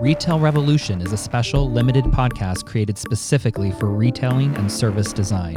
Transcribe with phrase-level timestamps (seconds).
[0.00, 5.56] Retail Revolution is a special, limited podcast created specifically for retailing and service design,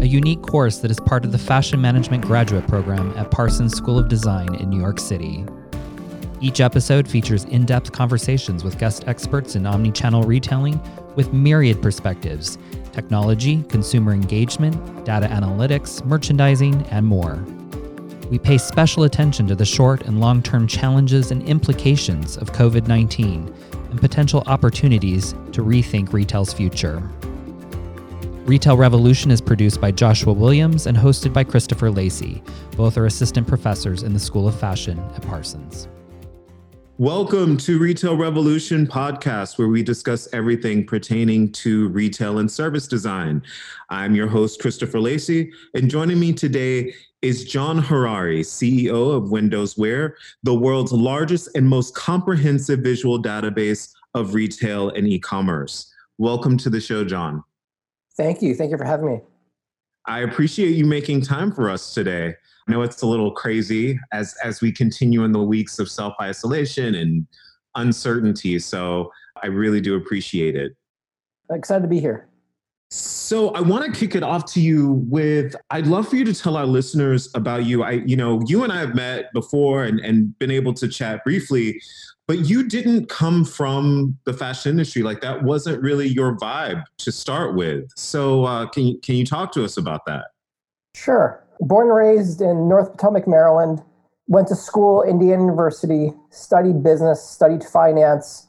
[0.00, 3.98] a unique course that is part of the Fashion Management Graduate Program at Parsons School
[3.98, 5.44] of Design in New York City.
[6.40, 10.80] Each episode features in depth conversations with guest experts in omnichannel retailing
[11.14, 12.56] with myriad perspectives
[12.92, 17.44] technology, consumer engagement, data analytics, merchandising, and more.
[18.30, 22.88] We pay special attention to the short and long term challenges and implications of COVID
[22.88, 23.54] 19
[23.92, 27.08] and potential opportunities to rethink retail's future.
[28.44, 32.42] Retail Revolution is produced by Joshua Williams and hosted by Christopher Lacey.
[32.76, 35.86] Both are assistant professors in the School of Fashion at Parsons.
[37.02, 43.42] Welcome to Retail Revolution podcast, where we discuss everything pertaining to retail and service design.
[43.90, 49.76] I'm your host, Christopher Lacey, and joining me today is John Harari, CEO of Windows
[49.76, 55.92] Wear, the world's largest and most comprehensive visual database of retail and e commerce.
[56.18, 57.42] Welcome to the show, John.
[58.16, 58.54] Thank you.
[58.54, 59.20] Thank you for having me.
[60.06, 62.36] I appreciate you making time for us today.
[62.68, 66.14] I know it's a little crazy as as we continue in the weeks of self
[66.20, 67.26] isolation and
[67.74, 68.58] uncertainty.
[68.58, 69.10] So
[69.42, 70.76] I really do appreciate it.
[71.50, 72.28] Excited to be here.
[72.90, 76.34] So I want to kick it off to you with I'd love for you to
[76.34, 77.82] tell our listeners about you.
[77.82, 81.24] I, you know, you and I have met before and, and been able to chat
[81.24, 81.80] briefly,
[82.28, 85.02] but you didn't come from the fashion industry.
[85.02, 87.90] Like that wasn't really your vibe to start with.
[87.96, 90.26] So uh, can you can you talk to us about that?
[90.94, 91.42] Sure.
[91.64, 93.82] Born and raised in North Potomac, Maryland,
[94.26, 98.48] went to school, Indiana University, studied business, studied finance.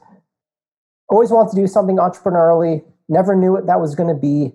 [1.08, 4.52] Always wanted to do something entrepreneurially never knew what that was going to be.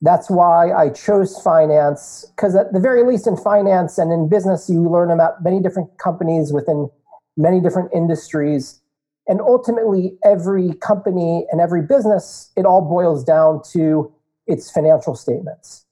[0.00, 4.70] That's why I chose finance, because at the very least, in finance and in business,
[4.70, 6.88] you learn about many different companies within
[7.36, 8.80] many different industries.
[9.26, 14.12] And ultimately, every company and every business, it all boils down to
[14.46, 15.84] its financial statements.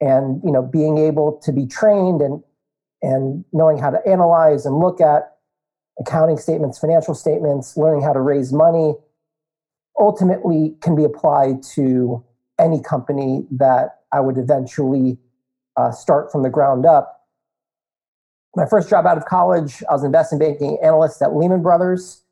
[0.00, 2.42] And you know, being able to be trained and
[3.02, 5.36] and knowing how to analyze and look at
[6.00, 8.94] accounting statements, financial statements, learning how to raise money,
[9.98, 12.24] ultimately can be applied to
[12.58, 15.18] any company that I would eventually
[15.76, 17.26] uh, start from the ground up.
[18.56, 22.22] My first job out of college, I was an investment banking analyst at Lehman Brothers.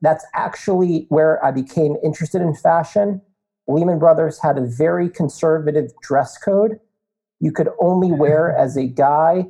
[0.00, 3.22] That's actually where I became interested in fashion.
[3.68, 6.80] Lehman Brothers had a very conservative dress code.
[7.42, 9.48] You could only wear, as a guy,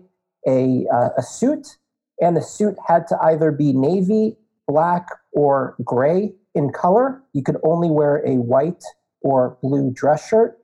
[0.49, 1.77] a, uh, a suit,
[2.23, 7.23] and the suit had to either be navy, black, or gray in color.
[7.35, 8.83] You could only wear a white
[9.21, 10.59] or blue dress shirt.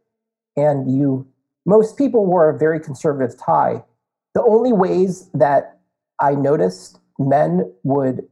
[0.56, 1.28] And you,
[1.66, 3.84] most people wore a very conservative tie.
[4.32, 5.80] The only ways that
[6.20, 8.26] I noticed men would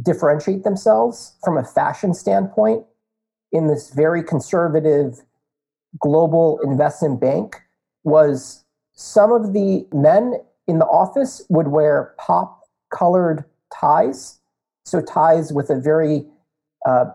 [0.00, 2.84] differentiate themselves from a fashion standpoint
[3.50, 5.22] in this very conservative
[5.98, 7.56] global investment bank
[8.06, 10.34] was some of the men
[10.66, 13.44] in the office would wear pop colored
[13.74, 14.38] ties.
[14.86, 16.24] So, ties with a very
[16.86, 17.06] uh,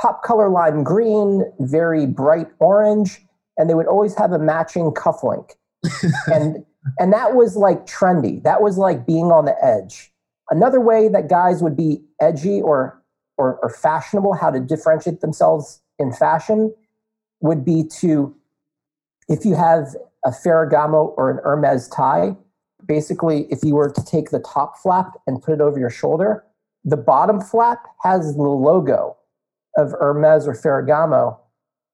[0.00, 3.24] pop color lime green, very bright orange,
[3.56, 5.52] and they would always have a matching cufflink.
[6.26, 6.64] and
[6.98, 8.42] and that was like trendy.
[8.42, 10.12] That was like being on the edge.
[10.50, 13.00] Another way that guys would be edgy or
[13.38, 16.74] or, or fashionable, how to differentiate themselves in fashion,
[17.40, 18.34] would be to
[19.32, 22.36] if you have a Ferragamo or an Hermes tie,
[22.86, 26.44] basically, if you were to take the top flap and put it over your shoulder,
[26.84, 29.16] the bottom flap has the logo
[29.78, 31.38] of Hermes or Ferragamo.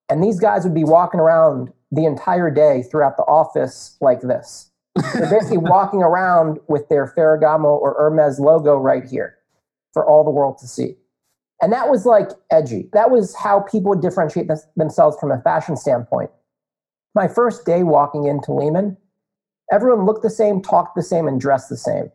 [0.09, 4.69] And these guys would be walking around the entire day throughout the office like this.
[5.13, 9.37] They're basically walking around with their Ferragamo or Hermes logo right here
[9.93, 10.97] for all the world to see.
[11.61, 12.89] And that was like edgy.
[12.91, 16.31] That was how people would differentiate themselves from a fashion standpoint.
[17.19, 18.95] My first day walking into Lehman,
[19.73, 22.09] everyone looked the same, talked the same, and dressed the same.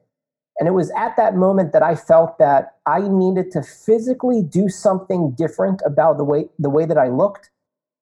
[0.59, 4.70] And it was at that moment that I felt that I needed to physically do
[4.70, 7.50] something different about the way the way that I looked,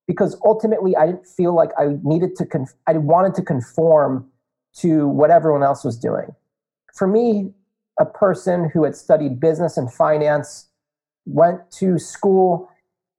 [0.07, 2.47] because ultimately I didn't feel like I needed to.
[2.47, 4.31] Conf- I wanted to conform
[4.77, 6.37] to what everyone else was doing.
[6.95, 7.53] For me,
[7.99, 10.69] a person who had studied business and finance,
[11.27, 12.69] went to school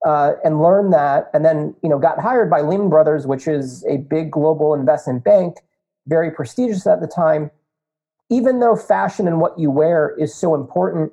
[0.06, 3.86] uh, and learned that, and then you know got hired by Lehman Brothers, which is
[3.86, 5.58] a big global investment bank,
[6.08, 7.52] very prestigious at the time
[8.34, 11.12] even though fashion and what you wear is so important,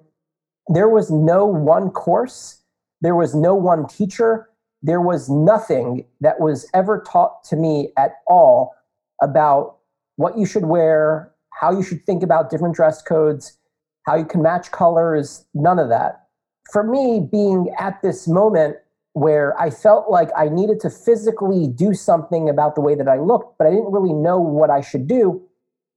[0.69, 2.63] there was no one course,
[3.03, 4.49] there was no one teacher,
[4.83, 8.75] there was nothing that was ever taught to me at all
[9.21, 9.77] about
[10.17, 13.59] what you should wear, how you should think about different dress codes,
[14.07, 16.20] how you can match colors, none of that.
[16.73, 18.77] For me, being at this moment
[19.13, 23.19] where I felt like I needed to physically do something about the way that I
[23.19, 25.43] looked, but I didn't really know what I should do.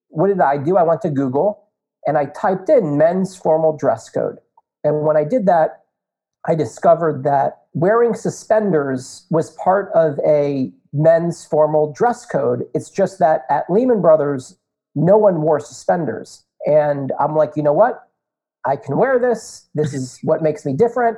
[0.10, 0.78] What did I do?
[0.78, 1.64] I went to Google
[2.06, 4.40] and I typed in men's formal dress code.
[4.84, 5.84] And when I did that,
[6.46, 12.66] I discovered that wearing suspenders was part of a men's formal dress code.
[12.74, 14.58] It's just that at Lehman Brothers,
[14.96, 16.44] no one wore suspenders.
[16.66, 18.08] And I'm like, you know what?
[18.65, 19.68] I can wear this.
[19.74, 21.18] This is what makes me different.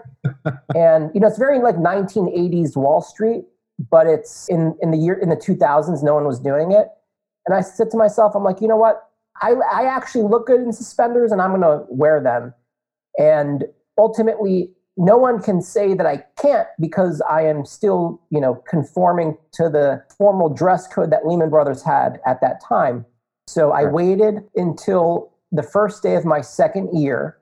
[0.76, 3.46] and you know, it's very like 1980s Wall Street,
[3.92, 6.88] but it's in in the year in the 2000s, no one was doing it.
[7.46, 9.10] And I said to myself, I'm like, you know what?
[9.42, 12.54] I I actually look good in suspenders, and I'm going to wear them.
[13.18, 13.66] And
[13.98, 19.38] ultimately, no one can say that I can't because I am still, you know, conforming
[19.54, 23.06] to the formal dress code that Lehman Brothers had at that time.
[23.48, 27.38] So I waited until the first day of my second year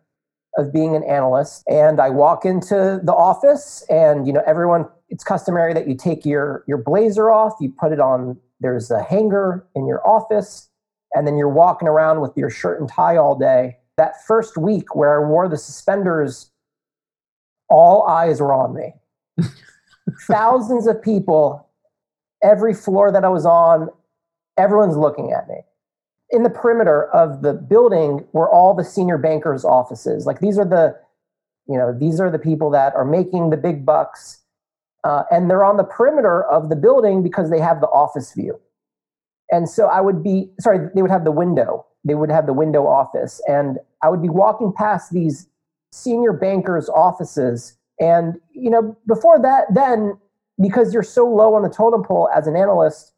[0.58, 5.24] of being an analyst and i walk into the office and you know everyone it's
[5.24, 9.66] customary that you take your your blazer off you put it on there's a hanger
[9.76, 10.70] in your office
[11.14, 13.78] and then you're walking around with your shirt and tie all day.
[13.98, 16.50] That first week where i wore the suspenders
[17.70, 18.94] all eyes were on me.
[20.28, 21.70] Thousands of people
[22.44, 23.88] every floor that i was on
[24.58, 25.56] everyone's looking at me
[26.34, 30.26] in the perimeter of the building were all the senior bankers' offices.
[30.26, 30.98] Like these are the,
[31.68, 34.40] you know, these are the people that are making the big bucks,
[35.04, 38.60] uh, and they're on the perimeter of the building because they have the office view.
[39.52, 41.86] And so I would be sorry, they would have the window.
[42.04, 45.48] They would have the window office, and I would be walking past these
[45.92, 47.78] senior bankers' offices.
[48.00, 50.18] And you know, before that, then
[50.60, 53.13] because you're so low on the totem pole as an analyst,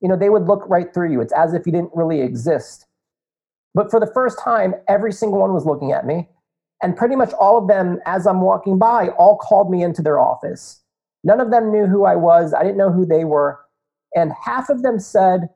[0.00, 1.20] you know, they would look right through you.
[1.20, 2.86] It's as if you didn't really exist.
[3.74, 6.28] But for the first time, every single one was looking at me.
[6.82, 10.18] And pretty much all of them, as I'm walking by, all called me into their
[10.18, 10.82] office.
[11.24, 12.52] None of them knew who I was.
[12.52, 13.58] I didn't know who they were.
[14.14, 15.48] And half of them said,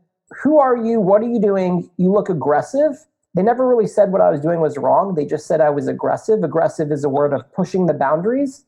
[0.42, 1.00] Who are you?
[1.00, 1.90] What are you doing?
[1.96, 3.06] You look aggressive.
[3.34, 5.14] They never really said what I was doing was wrong.
[5.14, 6.42] They just said I was aggressive.
[6.42, 8.64] Aggressive is a word of pushing the boundaries.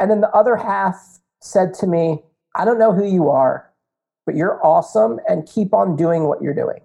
[0.00, 2.22] And then the other half said to me,
[2.56, 3.65] I don't know who you are,
[4.26, 6.80] but you're awesome and keep on doing what you're doing.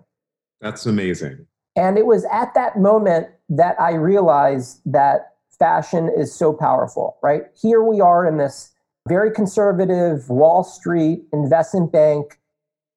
[0.61, 1.47] That's amazing.
[1.75, 7.43] And it was at that moment that I realized that fashion is so powerful, right?
[7.59, 8.71] Here we are in this
[9.07, 12.39] very conservative Wall Street investment bank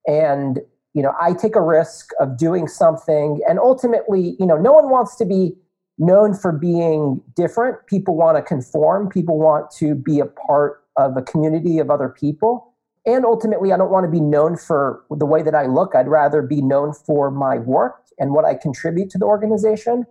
[0.06, 0.60] and
[0.92, 4.90] you know, I take a risk of doing something and ultimately, you know, no one
[4.90, 5.56] wants to be
[5.98, 7.84] known for being different.
[7.88, 12.08] People want to conform, people want to be a part of a community of other
[12.08, 12.73] people
[13.06, 15.94] and ultimately i don't want to be known for the way that i look.
[15.94, 20.04] I'd rather be known for my work and what i contribute to the organization.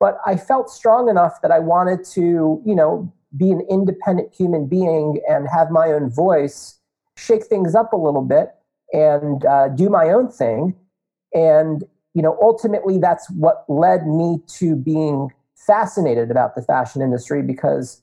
[0.00, 4.66] But i felt strong enough that i wanted to you know be an independent human
[4.66, 6.78] being and have my own voice
[7.16, 8.50] shake things up a little bit
[8.92, 10.74] and uh, do my own thing.
[11.34, 17.42] And you know ultimately that's what led me to being fascinated about the fashion industry
[17.42, 18.02] because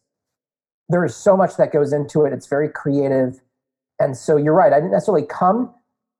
[0.88, 2.34] there is so much that goes into it.
[2.34, 3.40] It's very creative
[4.00, 4.74] and so you're right.
[4.74, 5.74] I didn't necessarily come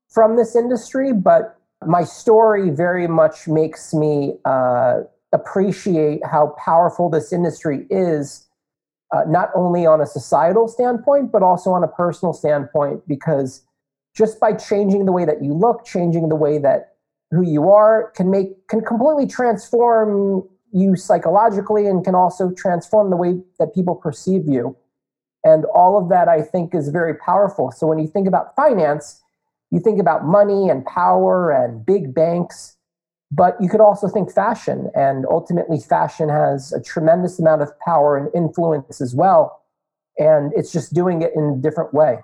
[0.10, 7.32] from this industry, but my story very much makes me uh, appreciate how powerful this
[7.32, 8.48] industry is,
[9.16, 13.64] uh, not only on a societal standpoint, but also on a personal standpoint, because
[14.16, 16.96] just by changing the way that you look, changing the way that
[17.32, 23.16] who you are can make can completely transform you psychologically and can also transform the
[23.16, 24.76] way that people perceive you.
[25.44, 27.72] And all of that, I think, is very powerful.
[27.72, 29.22] So when you think about finance,
[29.72, 32.76] you think about money and power and big banks,
[33.32, 34.90] but you could also think fashion.
[34.96, 39.62] And ultimately, fashion has a tremendous amount of power and influence as well.
[40.18, 42.20] And it's just doing it in a different way.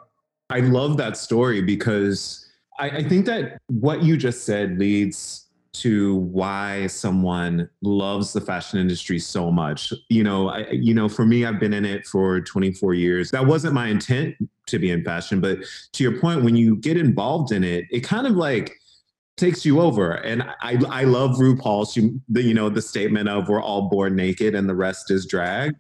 [0.50, 2.46] I love that story because
[2.78, 5.45] I, I think that what you just said leads
[5.82, 9.92] to why someone loves the fashion industry so much.
[10.10, 13.32] You know, I, you know, for me, I've been in it for 24 years.
[13.32, 14.36] That wasn't my intent
[14.68, 15.60] to be in fashion, but
[15.94, 18.80] to your point, when you get involved in it, it kind of like
[19.38, 20.12] takes you over.
[20.12, 24.70] And I, I love RuPaul's, you, know, the statement of we're all born naked and
[24.70, 25.76] the rest is drag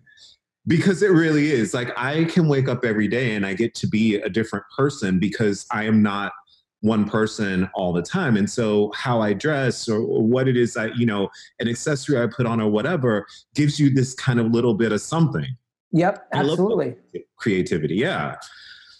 [0.67, 3.87] because it really is like I can wake up every day and I get to
[3.87, 6.33] be a different person because I am not
[6.81, 8.37] one person all the time.
[8.37, 11.29] And so how I dress or, or, what it is that, you know,
[11.59, 15.01] an accessory I put on or whatever gives you this kind of little bit of
[15.01, 15.47] something.
[15.91, 16.95] Yep, absolutely.
[17.37, 17.95] Creativity.
[17.95, 18.35] Yeah.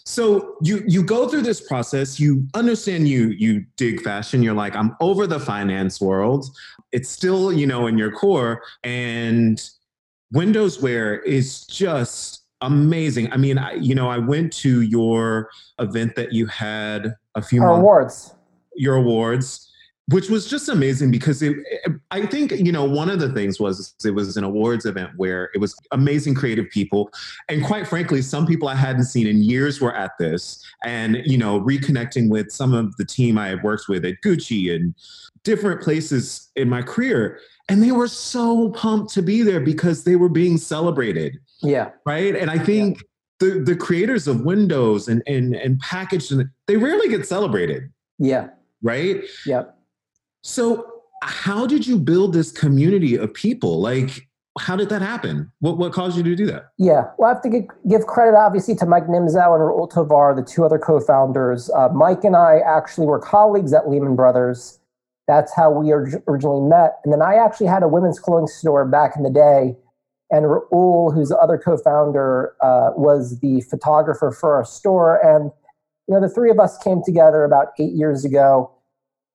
[0.06, 4.76] So you you go through this process, you understand you you dig fashion, you're like,
[4.76, 6.46] I'm over the finance world.
[6.92, 8.62] It's still, you know, in your core.
[8.84, 9.60] And
[10.32, 13.32] Windows Wear is just amazing.
[13.32, 17.62] I mean, I, you know, I went to your event that you had a few
[17.62, 18.34] Our months awards.
[18.74, 19.70] your awards,
[20.08, 21.56] which was just amazing because it,
[22.10, 25.50] I think, you know, one of the things was it was an awards event where
[25.54, 27.10] it was amazing creative people.
[27.48, 31.36] And quite frankly, some people I hadn't seen in years were at this and, you
[31.38, 34.94] know, reconnecting with some of the team I had worked with at Gucci and
[35.42, 37.40] different places in my career.
[37.68, 41.90] And they were so pumped to be there because they were being celebrated Yeah.
[42.04, 42.34] right?
[42.36, 43.02] And I think
[43.38, 48.48] the the creators of Windows and and and packaged and they rarely get celebrated, Yeah.
[48.82, 49.22] right?
[49.46, 49.76] Yep.
[50.42, 53.80] So how did you build this community of people?
[53.80, 54.28] Like,
[54.58, 55.50] how did that happen?
[55.60, 56.70] What what caused you to do that?
[56.78, 60.34] Yeah, well, I have to give, give credit, obviously, to Mike Nimzow and Raul Tovar,
[60.34, 61.68] the two other co-founders.
[61.70, 64.78] Uh, Mike and I actually were colleagues at Lehman Brothers.
[65.26, 66.98] That's how we orig- originally met.
[67.04, 69.76] And then I actually had a women's clothing store back in the day.
[70.30, 75.24] And Raul, who's the other co-founder, uh, was the photographer for our store.
[75.24, 75.52] And
[76.08, 78.72] you know, the three of us came together about eight years ago.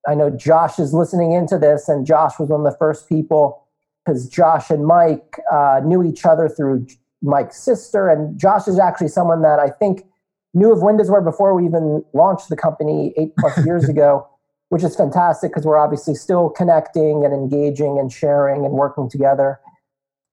[0.08, 3.66] I know Josh is listening into this, and Josh was one of the first people
[4.04, 6.88] because Josh and Mike uh, knew each other through
[7.22, 10.06] Mike's sister, and Josh is actually someone that I think
[10.54, 14.28] knew of Windows Wear before we even launched the company eight plus years ago,
[14.70, 19.60] which is fantastic because we're obviously still connecting and engaging and sharing and working together.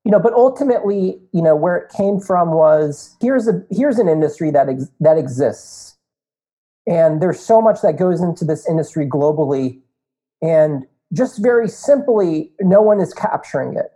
[0.08, 4.08] You know, but ultimately, you know, where it came from was here's a here's an
[4.08, 5.98] industry that ex- that exists,
[6.86, 9.78] and there's so much that goes into this industry globally,
[10.40, 13.92] and just very simply, no one is capturing it.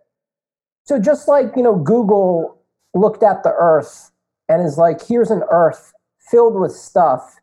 [0.85, 2.61] So just like, you know, Google
[2.92, 4.11] looked at the earth
[4.50, 5.95] and is like, here's an earth
[6.31, 7.37] filled with stuff.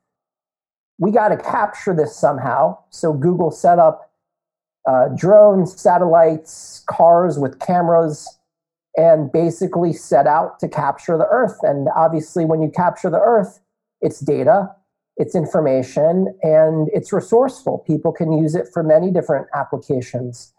[1.00, 2.78] We got to capture this somehow.
[2.92, 4.12] So Google set up
[4.88, 8.39] uh, drones, satellites, cars with cameras,
[9.00, 11.58] and basically set out to capture the earth.
[11.64, 13.62] And obviously, when you capture the earth,
[14.02, 14.70] it's data,
[15.16, 17.78] it's information, and it's resourceful.
[17.88, 20.54] People can use it for many different applications.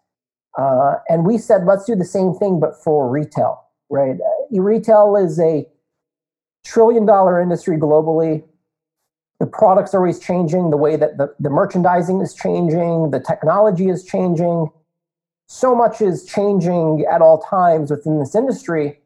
[0.58, 4.16] Uh, and we said, let's do the same thing, but for retail, right?
[4.16, 5.66] Uh, retail is a
[6.64, 8.42] trillion dollar industry globally.
[9.38, 13.90] The products are always changing, the way that the, the merchandising is changing, the technology
[13.90, 14.70] is changing.
[15.52, 19.00] So much is changing at all times within this industry.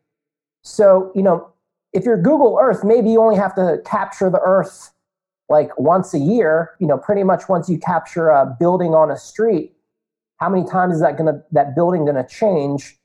[0.63, 1.51] So, you know,
[1.95, 4.93] if you're Google Earth, maybe you only have to capture the Earth
[5.49, 9.17] like once a year, you know, pretty much once you capture a building on a
[9.17, 9.73] street,
[10.37, 12.99] how many times is that going to that building going to change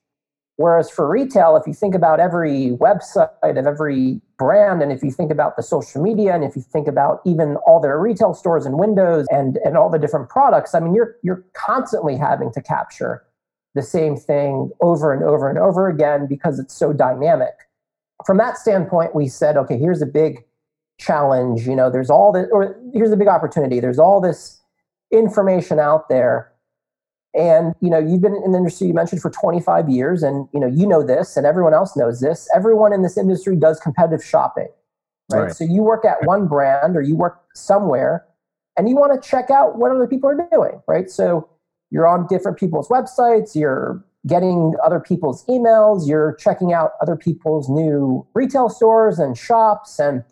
[0.57, 5.09] whereas for retail if you think about every website of every brand and if you
[5.09, 8.65] think about the social media and if you think about even all their retail stores
[8.65, 12.61] and windows and and all the different products i mean you're you're constantly having to
[12.61, 13.23] capture
[13.79, 17.53] the same thing over and over and over again because it's so dynamic.
[18.25, 20.43] From that standpoint we said okay here's a big
[20.99, 21.65] challenge.
[21.67, 23.79] You know there's all this or here's a big opportunity.
[23.79, 24.61] There's all this
[25.11, 26.51] information out there.
[27.35, 30.59] And you know you've been in the industry you mentioned for 25 years and you
[30.59, 32.49] know you know this and everyone else knows this.
[32.55, 34.67] Everyone in this industry does competitive shopping
[35.31, 35.55] right, Right.
[35.55, 38.25] so you work at one brand or you work somewhere
[38.75, 41.09] and you want to check out what other people are doing right?
[41.09, 41.47] So
[41.91, 47.69] you're on different people's websites you're getting other people's emails you're checking out other people's
[47.69, 50.23] new retail stores and shops and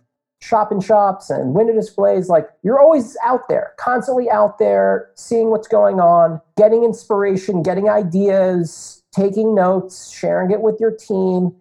[0.41, 2.29] shop shops and window displays.
[2.29, 7.89] Like you're always out there, constantly out there, seeing what's going on, getting inspiration, getting
[7.89, 11.55] ideas, taking notes, sharing it with your team.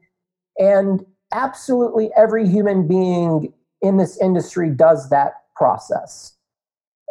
[0.59, 6.36] And absolutely every human being in this industry does that process.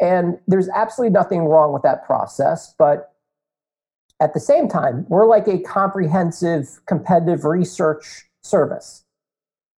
[0.01, 2.73] And there's absolutely nothing wrong with that process.
[2.77, 3.13] But
[4.21, 9.03] at the same time, we're like a comprehensive competitive research service.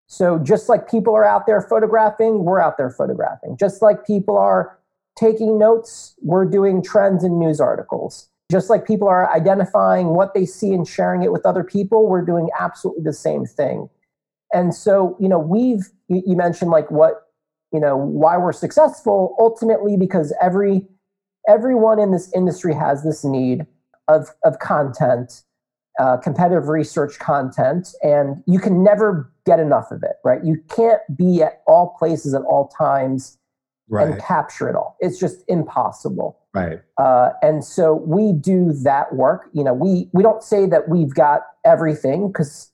[0.08, 3.56] So just like people are out there photographing, we're out there photographing.
[3.58, 4.78] Just like people are
[5.18, 8.28] taking notes, we're doing trends in news articles.
[8.50, 12.24] Just like people are identifying what they see and sharing it with other people, we're
[12.24, 13.88] doing absolutely the same thing.
[14.52, 17.25] And so, you know, we've you, you mentioned like what,
[17.72, 20.86] you know, why we're successful ultimately because every
[21.48, 23.66] everyone in this industry has this need
[24.08, 25.42] of of content
[25.98, 30.44] uh, competitive research content, and you can never get enough of it, right?
[30.44, 33.38] You can't be at all places at all times
[33.90, 34.96] and capture it all.
[35.00, 36.38] It's just impossible.
[36.52, 36.80] Right.
[36.98, 39.48] Uh, and so we do that work.
[39.52, 42.70] You know, we we don't say that we've got everything because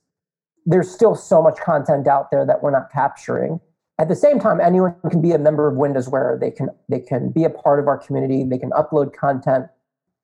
[0.64, 3.60] there's still so much content out there that we're not capturing.
[4.02, 6.98] At the same time, anyone can be a member of Windows Wear they can they
[6.98, 8.42] can be a part of our community.
[8.42, 9.66] They can upload content.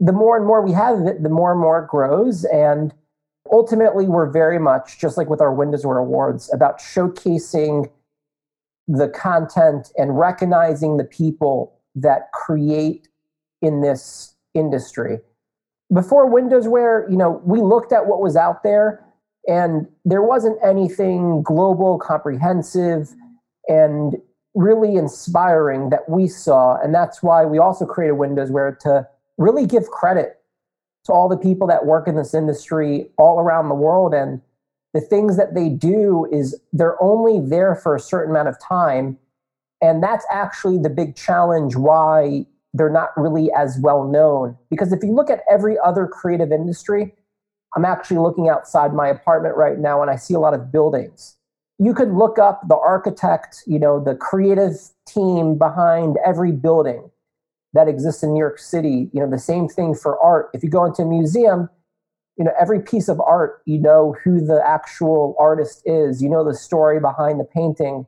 [0.00, 2.44] The more and more we have it, the more and more it grows.
[2.46, 2.92] And
[3.52, 7.88] ultimately, we're very much, just like with our Windows Wear Awards, about showcasing
[8.88, 13.06] the content and recognizing the people that create
[13.62, 15.20] in this industry.
[15.94, 19.04] Before Windows Wear, you know, we looked at what was out there
[19.46, 23.14] and there wasn't anything global, comprehensive,
[23.68, 24.16] and
[24.54, 26.76] really inspiring that we saw.
[26.82, 29.06] And that's why we also created Windows Wear to
[29.36, 30.40] really give credit
[31.04, 34.14] to all the people that work in this industry all around the world.
[34.14, 34.40] And
[34.94, 39.16] the things that they do is they're only there for a certain amount of time.
[39.80, 44.56] And that's actually the big challenge why they're not really as well known.
[44.70, 47.14] Because if you look at every other creative industry,
[47.76, 51.37] I'm actually looking outside my apartment right now and I see a lot of buildings.
[51.78, 54.74] You could look up the architect, you know, the creative
[55.06, 57.10] team behind every building
[57.72, 59.08] that exists in New York City.
[59.12, 60.50] You know, the same thing for art.
[60.52, 61.68] If you go into a museum,
[62.36, 66.44] you know, every piece of art, you know who the actual artist is, you know
[66.44, 68.06] the story behind the painting.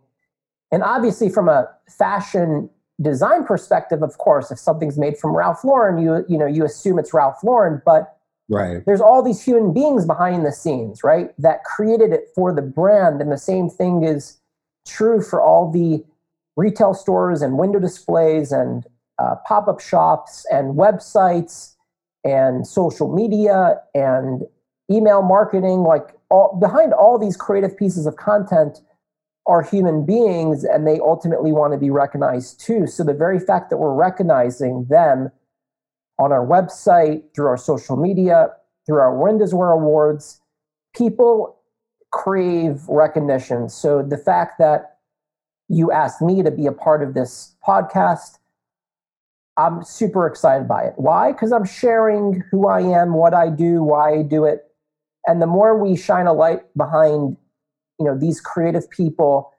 [0.72, 6.02] And obviously, from a fashion design perspective, of course, if something's made from Ralph Lauren,
[6.02, 8.16] you you know you assume it's Ralph Lauren, but
[8.50, 8.84] right.
[8.84, 13.20] there's all these human beings behind the scenes, right, that created it for the brand.
[13.20, 14.38] And the same thing is
[14.86, 16.04] true for all the
[16.56, 18.84] retail stores and window displays and
[19.18, 21.74] uh, pop up shops and websites
[22.24, 24.42] and social media and
[24.90, 25.82] email marketing.
[25.82, 28.80] Like all, behind all these creative pieces of content
[29.46, 32.86] are human beings and they ultimately want to be recognized too.
[32.86, 35.30] So the very fact that we're recognizing them
[36.20, 38.50] on our website, through our social media,
[38.86, 40.40] through our Windows Wear Awards,
[40.94, 41.56] people
[42.12, 43.68] crave recognition.
[43.68, 44.98] So the fact that
[45.68, 48.36] you asked me to be a part of this podcast
[49.60, 50.94] I'm super excited by it.
[50.96, 51.32] Why?
[51.32, 54.64] Because I'm sharing who I am, what I do, why I do it.
[55.26, 57.36] And the more we shine a light behind,
[57.98, 59.52] you know, these creative people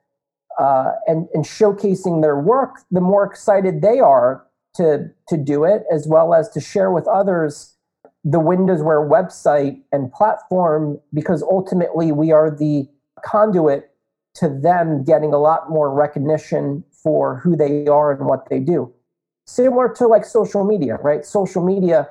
[0.58, 5.84] uh, and, and showcasing their work, the more excited they are to, to do it,
[5.92, 7.74] as well as to share with others
[8.24, 12.88] the Windows Wear website and platform, because ultimately we are the
[13.24, 13.90] conduit
[14.34, 18.92] to them getting a lot more recognition for who they are and what they do
[19.46, 21.24] similar to like social media, right?
[21.24, 22.08] Social media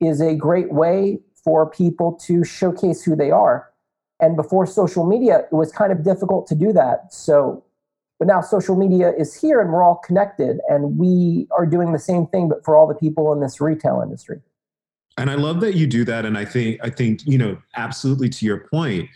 [0.00, 3.68] is a great way for people to showcase who they are.
[4.20, 7.12] And before social media, it was kind of difficult to do that.
[7.12, 7.64] So,
[8.20, 11.98] but now social media is here and we're all connected and we are doing the
[11.98, 14.40] same thing, but for all the people in this retail industry.
[15.16, 16.26] And I love that you do that.
[16.26, 19.08] And I think, I think, you know, absolutely to your point,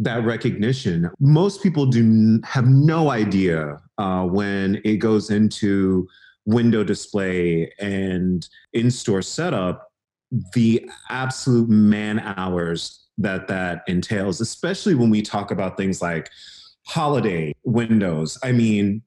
[0.00, 1.10] that recognition.
[1.18, 6.06] Most people do have no idea uh, when it goes into
[6.44, 9.88] window display and in-store setup
[10.54, 16.30] the absolute man hours that that entails especially when we talk about things like
[16.86, 18.38] holiday windows.
[18.42, 19.02] I mean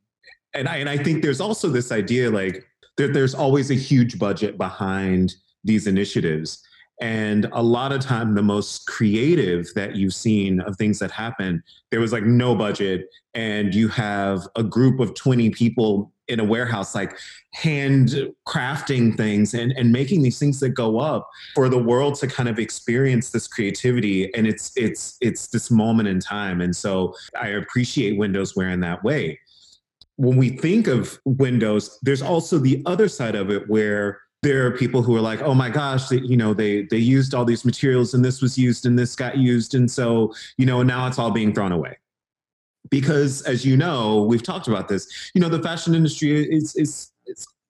[0.54, 2.66] and i and i think there's also this idea like
[2.98, 6.64] that there's always a huge budget behind these initiatives.
[7.02, 11.62] And a lot of time the most creative that you've seen of things that happen
[11.92, 13.10] there was like no budget.
[13.34, 17.18] And you have a group of 20 people in a warehouse like
[17.54, 22.28] hand crafting things and, and making these things that go up for the world to
[22.28, 24.34] kind of experience this creativity.
[24.34, 26.62] And it's it's it's this moment in time.
[26.62, 29.40] And so i appreciate windows wear in that way.
[30.18, 34.72] When we think of windows there's also the other side of it where there are
[34.72, 38.14] people who are like oh my gosh you know they they used all these materials
[38.14, 39.76] and this was used and this got used.
[39.76, 41.98] And so you know now it's all being thrown away
[42.90, 47.12] because as you know we've talked about this you know the fashion industry is is,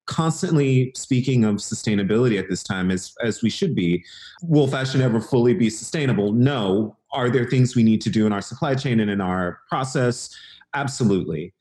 [0.05, 4.03] constantly speaking of sustainability at this time as as we should be.
[4.43, 6.31] Will fashion ever fully be sustainable?
[6.31, 6.97] No.
[7.11, 10.35] Are there things we need to do in our supply chain and in our process?
[10.73, 11.53] Absolutely.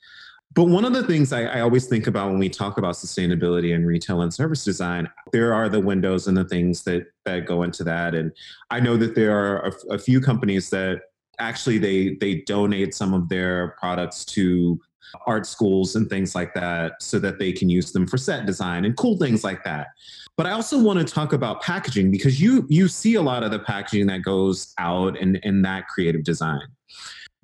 [0.55, 3.75] But one of the things I, I, always think about when we talk about sustainability
[3.75, 7.65] and retail and service design, there are the windows and the things that that go
[7.65, 8.15] into that.
[8.15, 8.31] And
[8.71, 11.01] I know that there are a few companies that
[11.39, 14.81] actually they they donate some of their products to
[15.27, 18.85] art schools and things like that so that they can use them for set design
[18.85, 19.89] and cool things like that.
[20.37, 23.51] But i also want to talk about packaging because you you see a lot of
[23.51, 26.67] the packaging that goes out in in that creative design.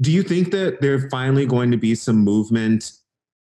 [0.00, 2.92] Do you think that there's finally going to be some movement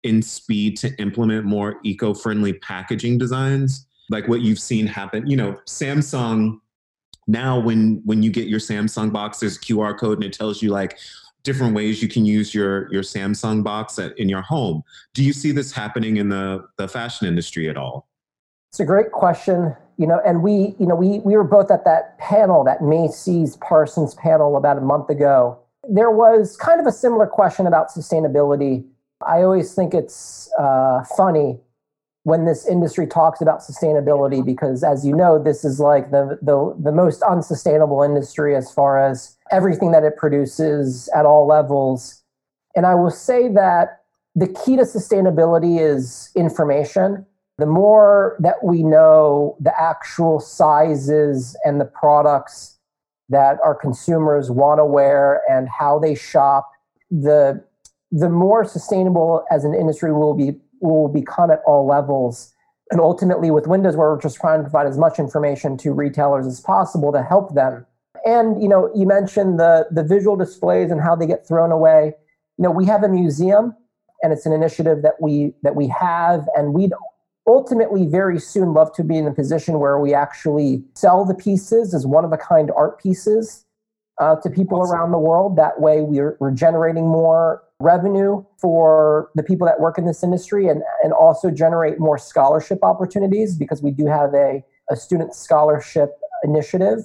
[0.04, 3.88] in speed to implement more eco-friendly packaging designs?
[4.10, 6.60] Like what you've seen happen you know samsung
[7.32, 10.62] now when when you get your samsung box there's a qr code and it tells
[10.62, 10.98] you like
[11.44, 15.34] different ways you can use your your samsung box at, in your home do you
[15.34, 18.08] see this happening in the the fashion industry at all
[18.70, 21.86] it's a great question you know, and we, you know, we we were both at
[21.86, 25.60] that panel, that Macy's Parsons panel about a month ago.
[25.88, 28.84] There was kind of a similar question about sustainability.
[29.24, 31.60] I always think it's uh, funny
[32.24, 36.76] when this industry talks about sustainability because as you know this is like the, the
[36.80, 42.22] the most unsustainable industry as far as everything that it produces at all levels.
[42.76, 44.02] And i will say that
[44.36, 47.26] the key to sustainability is information.
[47.58, 52.78] The more that we know the actual sizes and the products
[53.30, 56.72] that our consumers want to wear and how they shop
[57.10, 57.64] the
[58.12, 62.54] the more sustainable as an industry will be will become at all levels.
[62.90, 66.46] And ultimately, with Windows, where we're just trying to provide as much information to retailers
[66.46, 67.86] as possible to help them.
[68.26, 72.14] And you know, you mentioned the the visual displays and how they get thrown away.
[72.58, 73.74] You know, we have a museum,
[74.22, 76.92] and it's an initiative that we that we have, and we'd
[77.48, 81.94] ultimately very soon love to be in a position where we actually sell the pieces
[81.94, 83.66] as one of a kind art pieces
[84.20, 84.96] uh, to people awesome.
[84.96, 85.56] around the world.
[85.58, 90.68] That way, we're, we're generating more revenue for the people that work in this industry
[90.68, 96.12] and, and also generate more scholarship opportunities because we do have a, a student scholarship
[96.44, 97.00] initiative.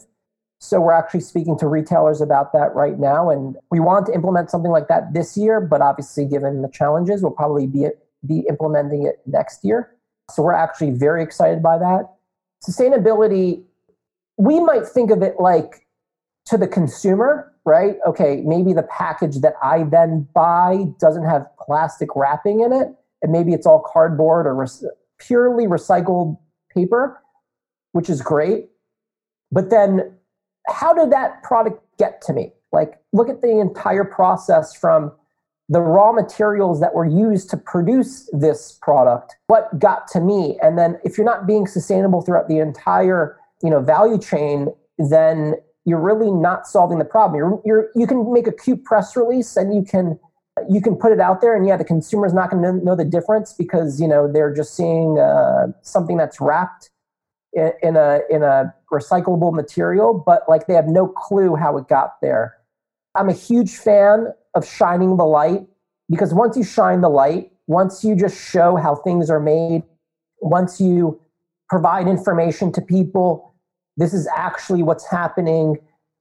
[0.59, 3.31] So we're actually speaking to retailers about that right now.
[3.31, 7.23] And we want to implement something like that this year, but obviously, given the challenges,
[7.23, 7.89] we'll probably be,
[8.27, 9.93] be implementing it next year.
[10.31, 12.11] So we're actually very excited by that.
[12.67, 13.63] Sustainability,
[14.39, 15.87] we might think of it like
[16.47, 17.97] to the consumer, right?
[18.07, 22.89] Okay, maybe the package that I then buy doesn't have plastic wrapping in it,
[23.23, 26.39] and maybe it's all cardboard or re- purely recycled
[26.73, 27.21] paper,
[27.93, 28.69] which is great.
[29.51, 30.15] But then,
[30.69, 32.53] how did that product get to me?
[32.73, 35.13] Like, look at the entire process from
[35.69, 40.79] the raw materials that were used to produce this product what got to me and
[40.79, 46.01] then if you're not being sustainable throughout the entire you know value chain then you're
[46.01, 47.37] really not solving the problem.
[47.37, 50.19] You're, you're, you can make a cute press release and you can
[50.71, 52.97] you can put it out there, and yeah, the consumer is not going to know
[52.97, 56.91] the difference because you know they're just seeing uh, something that's wrapped
[57.53, 61.89] in, in a in a recyclable material, but like they have no clue how it
[61.89, 62.57] got there.
[63.15, 65.67] I'm a huge fan of shining the light
[66.09, 69.83] because once you shine the light, once you just show how things are made,
[70.41, 71.21] once you
[71.69, 73.55] provide information to people
[73.97, 75.79] this is actually what's happening.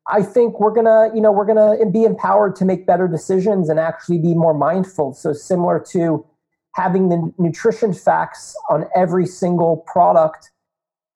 [0.08, 3.80] I think we're gonna you know we're gonna be empowered to make better decisions and
[3.80, 5.14] actually be more mindful.
[5.14, 6.26] So similar to
[6.74, 10.52] having the nutrition facts on every single product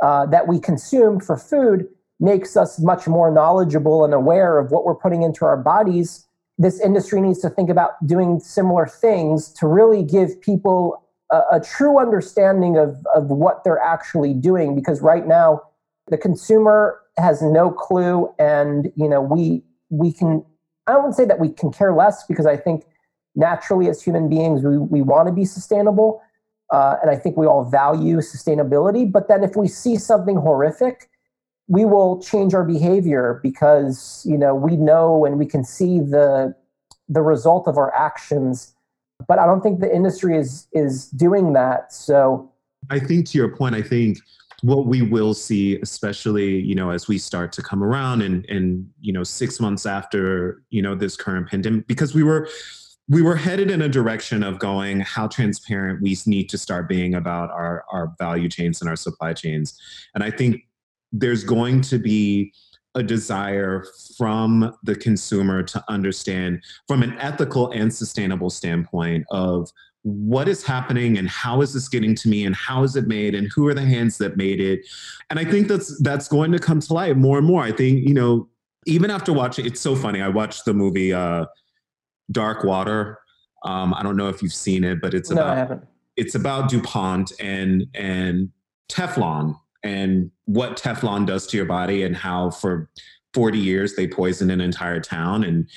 [0.02, 1.88] uh, that we consume for food
[2.20, 6.26] makes us much more knowledgeable and aware of what we're putting into our bodies.
[6.58, 11.62] This industry needs to think about doing similar things to really give people a, a
[11.62, 15.62] true understanding of, of what they're actually doing because right now
[16.10, 20.44] the consumer has no clue and you know we we can
[20.88, 22.86] i wouldn't say that we can care less because i think
[23.36, 26.22] naturally as human beings we, we want to be sustainable
[26.72, 29.10] uh, and i think we all value sustainability.
[29.12, 31.10] But then if we see something horrific
[31.68, 36.54] we will change our behavior because you know we know and we can see the
[37.08, 38.74] the result of our actions.
[39.28, 41.94] But i don't think the industry is is doing that.
[41.94, 42.52] So
[42.90, 44.20] i think to your point i think
[44.62, 48.90] what we will see, especially you know as we start to come around and and
[49.02, 52.48] you know six months after you know this current pandemic, because we were
[53.08, 57.16] we were headed in a direction of going how transparent we need to start being
[57.16, 59.80] about our our value chains and our supply chains,
[60.14, 60.62] and I think
[61.12, 62.54] there's going to be
[62.96, 63.86] a desire
[64.18, 69.70] from the consumer to understand from an ethical and sustainable standpoint of
[70.04, 73.36] what is happening and how is this getting to me and how is it made
[73.36, 74.88] and who are the hands that made it?
[75.30, 77.64] And i think that's that's going to come to light more and more.
[77.64, 78.48] I think you know
[78.86, 80.22] even after watching it's so funny.
[80.22, 81.46] I watched the movie uh
[82.32, 83.20] dark water.
[83.66, 85.84] Um i don't know if you've seen it but it's no, about I haven't.
[86.16, 88.50] it's about dupont and and
[88.90, 92.90] teflon and what teflon does to your body and how for
[93.34, 95.70] 40 years they poisoned an entire town and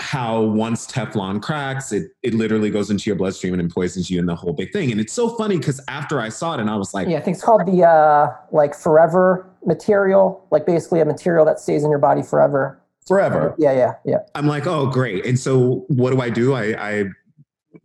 [0.00, 4.28] how once Teflon cracks, it it literally goes into your bloodstream and poisons you and
[4.28, 4.90] the whole big thing.
[4.90, 7.20] And it's so funny because after I saw it and I was like, Yeah, I
[7.20, 11.90] think it's called the uh like forever material, like basically a material that stays in
[11.90, 12.80] your body forever.
[13.06, 13.54] Forever.
[13.58, 14.18] Yeah, yeah, yeah.
[14.34, 15.26] I'm like, oh great.
[15.26, 16.54] And so what do I do?
[16.54, 17.04] I I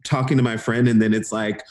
[0.04, 1.62] talking to my friend and then it's like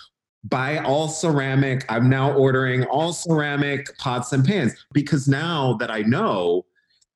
[0.44, 1.84] buy all ceramic.
[1.88, 6.64] I'm now ordering all ceramic pots and pans because now that I know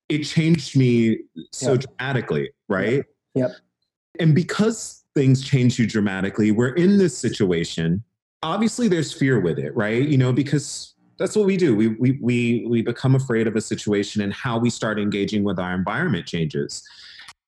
[0.09, 1.19] it changed me
[1.51, 3.05] so dramatically, right?
[3.35, 3.51] Yep.
[4.19, 8.03] And because things change you dramatically, we're in this situation.
[8.41, 10.07] Obviously, there's fear with it, right?
[10.07, 11.75] You know, because That's what we do.
[11.75, 15.59] We, we, we, we become afraid of a situation and how we start engaging with
[15.59, 16.83] our environment changes.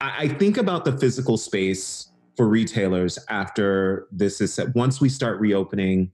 [0.02, 4.76] I, I think about the physical space for retailers after this is set.
[4.76, 6.12] Once we start reopening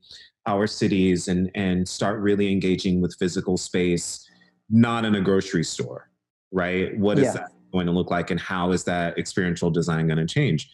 [0.48, 4.28] our cities and, and start really engaging with physical space,
[4.70, 6.10] not in a grocery store,
[6.52, 6.98] right?
[6.98, 7.34] What is yeah.
[7.34, 10.70] that going to look like and how is that experiential design going to change?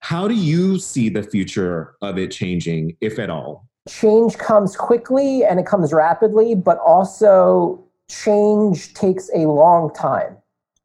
[0.00, 3.68] How do you see the future of it changing, if at all?
[3.88, 10.36] Change comes quickly and it comes rapidly, but also change takes a long time.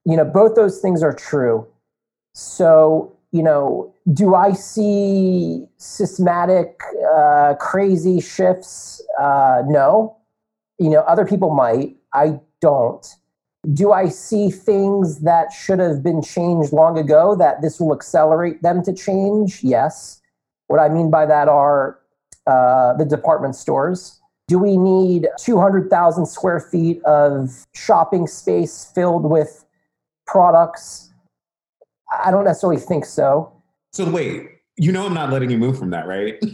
[0.05, 1.67] You know, both those things are true.
[2.33, 6.81] So, you know, do I see systematic,
[7.13, 9.01] uh, crazy shifts?
[9.19, 10.17] Uh, no.
[10.79, 11.95] You know, other people might.
[12.13, 13.05] I don't.
[13.71, 18.61] Do I see things that should have been changed long ago that this will accelerate
[18.61, 19.63] them to change?
[19.63, 20.21] Yes.
[20.67, 21.99] What I mean by that are
[22.45, 24.19] uh, the department stores.
[24.47, 29.63] Do we need 200,000 square feet of shopping space filled with
[30.27, 31.13] products?
[32.23, 33.53] I don't necessarily think so.
[33.93, 36.43] So wait, you know I'm not letting you move from that, right?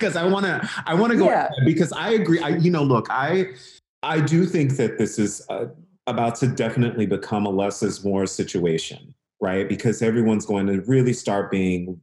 [0.00, 1.50] Because I want to, I want to go yeah.
[1.66, 2.40] because I agree.
[2.40, 3.48] I, you know, look, I,
[4.02, 5.68] I do think that this is a,
[6.10, 9.68] about to definitely become a less is more situation, right?
[9.68, 12.00] Because everyone's going to really start being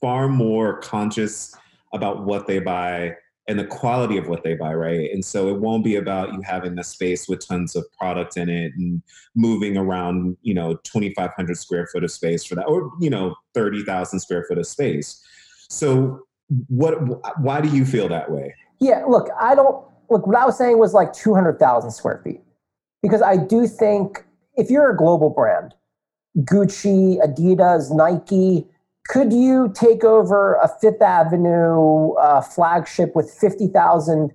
[0.00, 1.54] far more conscious
[1.92, 3.16] about what they buy
[3.48, 5.10] and the quality of what they buy, right?
[5.10, 8.50] And so it won't be about you having a space with tons of product in
[8.50, 9.02] it and
[9.34, 14.20] moving around, you know, 2,500 square foot of space for that, or, you know, 30,000
[14.20, 15.24] square foot of space.
[15.70, 16.20] So
[16.68, 16.98] what,
[17.40, 18.54] why do you feel that way?
[18.80, 22.42] Yeah, look, I don't, look, what I was saying was like 200,000 square feet
[23.02, 24.24] because I do think
[24.56, 25.74] if you're a global brand,
[26.38, 28.66] Gucci, Adidas, Nike,
[29.08, 34.32] could you take over a Fifth Avenue uh, flagship with 50,000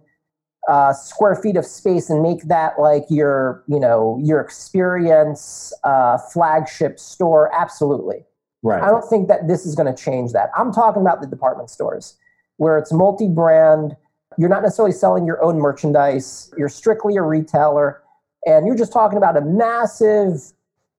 [0.68, 6.18] uh, square feet of space and make that like your, you know, your experience uh,
[6.18, 7.54] flagship store?
[7.54, 8.26] Absolutely.
[8.64, 8.82] Right.
[8.82, 10.50] I don't think that this is going to change that.
[10.58, 12.18] I'm talking about the department stores
[12.58, 13.96] where it's multi-brand.
[14.38, 16.52] You're not necessarily selling your own merchandise.
[16.58, 18.03] You're strictly a retailer
[18.46, 20.42] and you're just talking about a massive,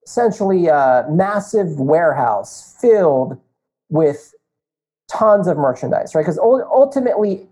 [0.05, 3.39] essentially a massive warehouse filled
[3.89, 4.35] with
[5.11, 6.23] tons of merchandise, right?
[6.23, 7.47] Because ultimately,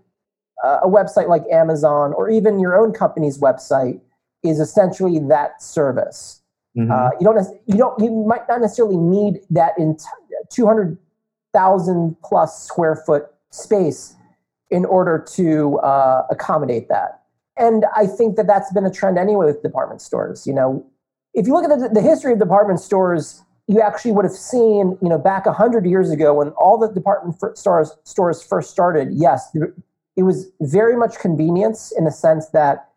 [0.63, 3.99] uh, a website like Amazon or even your own company's website
[4.43, 6.41] is essentially that service.
[6.77, 6.91] Mm-hmm.
[6.91, 9.97] Uh, you don't you don't you might not necessarily need that in
[10.49, 10.97] two hundred
[11.53, 14.15] thousand plus square foot space
[14.71, 17.22] in order to uh, accommodate that.
[17.57, 20.47] And I think that that's been a trend anyway with department stores.
[20.47, 20.85] You know,
[21.33, 24.97] if you look at the, the history of department stores, you actually would have seen,
[25.01, 29.55] you know, back 100 years ago when all the department stores, stores first started, yes,
[30.15, 32.89] it was very much convenience in the sense that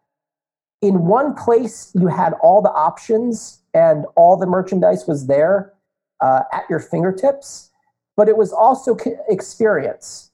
[0.83, 5.73] in one place you had all the options and all the merchandise was there
[6.21, 7.71] uh, at your fingertips,
[8.17, 8.97] but it was also
[9.29, 10.31] experience.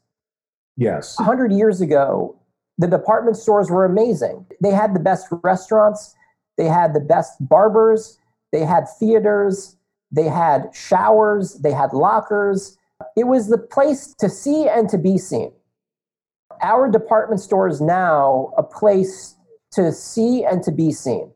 [0.77, 1.19] Yes.
[1.19, 2.37] 100 years ago,
[2.79, 4.47] the department stores were amazing.
[4.61, 6.15] They had the best restaurants,
[6.57, 8.19] they had the best barbers,
[8.53, 9.77] they had theaters,
[10.11, 12.77] they had showers, they had lockers.
[13.17, 15.53] It was the place to see and to be seen.
[16.63, 19.35] Our department store is now a place
[19.73, 21.33] to see and to be seen.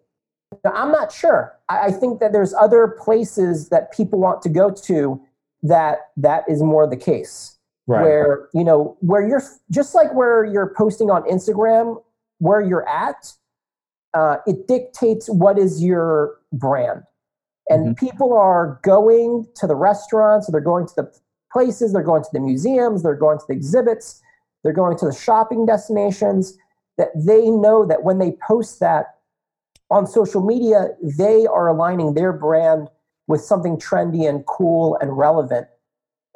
[0.63, 1.59] Now, I'm not sure.
[1.69, 5.21] I, I think that there's other places that people want to go to
[5.63, 7.56] that that is more the case
[7.87, 8.03] right.
[8.03, 12.01] where you know where you're just like where you're posting on instagram
[12.39, 13.33] where you're at
[14.15, 17.03] uh, it dictates what is your brand
[17.69, 18.07] and mm-hmm.
[18.07, 21.13] people are going to the restaurants they're going to the
[21.53, 24.23] places they're going to the museums they're going to the exhibits
[24.63, 26.57] they're going to the shopping destinations
[26.99, 29.17] that they know that when they post that
[29.91, 32.89] on social media they are aligning their brand
[33.29, 35.67] with something trendy and cool and relevant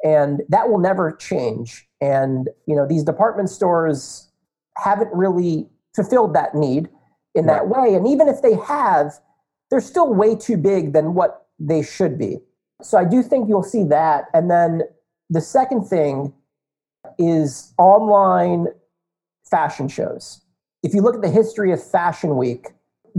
[0.03, 1.87] and that will never change.
[2.01, 4.29] And you know these department stores
[4.77, 6.89] haven't really fulfilled that need
[7.35, 7.89] in that right.
[7.89, 7.95] way.
[7.95, 9.19] And even if they have
[9.69, 12.39] they're still way too big than what they should be.
[12.81, 14.25] So i do think you'll see that.
[14.33, 14.81] And then
[15.29, 16.33] the second thing
[17.17, 18.67] is online
[19.49, 20.41] fashion shows.
[20.83, 22.67] If you look at the history of fashion week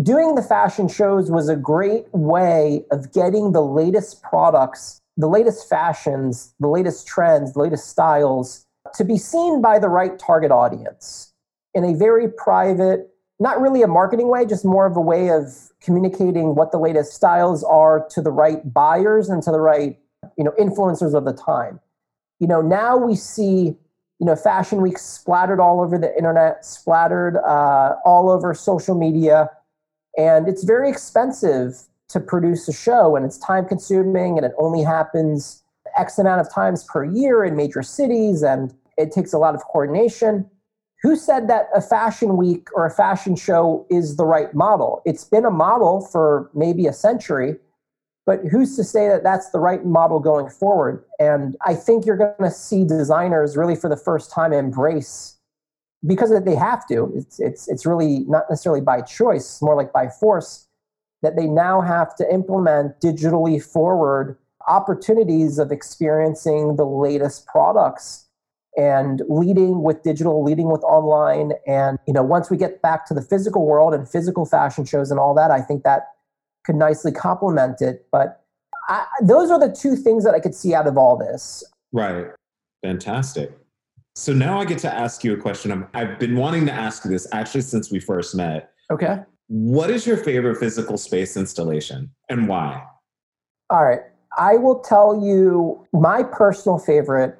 [0.02, 5.68] doing the fashion shows was a great way of getting the latest products the latest
[5.68, 11.32] fashions, the latest trends, the latest styles to be seen by the right target audience
[11.74, 15.70] in a very private, not really a marketing way, just more of a way of
[15.80, 19.98] communicating what the latest styles are to the right buyers and to the right,
[20.36, 21.80] you know, influencers of the time.
[22.40, 23.76] You know, now we see,
[24.18, 29.48] you know, Fashion Week splattered all over the internet, splattered uh, all over social media.
[30.18, 34.82] And it's very expensive to produce a show and it's time consuming and it only
[34.82, 35.62] happens
[35.96, 39.62] X amount of times per year in major cities and it takes a lot of
[39.64, 40.48] coordination.
[41.02, 45.02] Who said that a fashion week or a fashion show is the right model?
[45.04, 47.56] It's been a model for maybe a century,
[48.24, 51.04] but who's to say that that's the right model going forward?
[51.18, 55.38] And I think you're going to see designers really for the first time embrace
[56.06, 57.12] because they have to.
[57.16, 60.68] It's it's it's really not necessarily by choice, more like by force
[61.22, 64.36] that they now have to implement digitally forward
[64.68, 68.26] opportunities of experiencing the latest products
[68.76, 71.52] and leading with digital leading with online.
[71.66, 75.10] And you know once we get back to the physical world and physical fashion shows
[75.10, 76.08] and all that i think that
[76.64, 78.06] could nicely complement it.
[78.12, 78.44] But
[78.88, 81.64] I, those are the two things that i could see out of all this.
[81.92, 82.26] Right.
[82.82, 83.52] Fantastic.
[84.14, 85.86] So now i get to ask you a question.
[85.94, 88.70] I've been wanting to ask you this actually since we first met.
[88.90, 92.84] Okay what is your favorite physical space installation and why
[93.70, 94.00] all right
[94.38, 97.38] I will tell you my personal favorite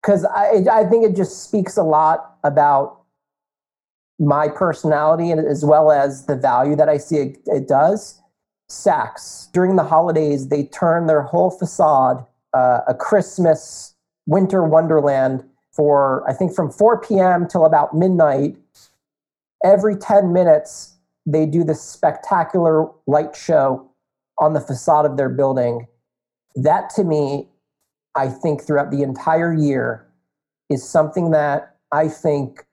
[0.00, 3.00] because I, I think it just speaks a lot about
[4.18, 8.20] my personality and as well as the value that I see it, it does.
[8.70, 13.94] Saks during the holidays, they turn their whole facade uh, a Christmas
[14.26, 17.48] winter wonderland for I think from 4 p.m.
[17.48, 18.56] till about midnight.
[19.64, 20.96] Every 10 minutes,
[21.26, 23.90] they do this spectacular light show
[24.38, 25.86] on the facade of their building.
[26.54, 27.48] That to me,
[28.14, 30.06] I think throughout the entire year
[30.68, 32.64] is something that I think